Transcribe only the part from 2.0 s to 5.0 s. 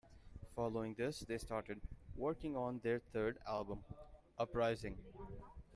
working on their third album: "Uprising".